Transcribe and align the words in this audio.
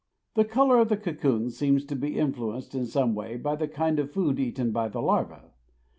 ]The 0.35 0.45
color 0.45 0.79
of 0.79 0.89
the 0.89 0.97
cocoon 0.97 1.51
seems 1.51 1.85
to 1.85 1.95
be 1.95 2.17
influenced 2.17 2.73
in 2.73 2.87
some 2.87 3.13
way 3.13 3.37
by 3.37 3.55
the 3.55 3.67
kind 3.67 3.99
of 3.99 4.11
food 4.11 4.39
eaten 4.39 4.71
by 4.71 4.87
the 4.87 4.99
larva. 4.99 5.51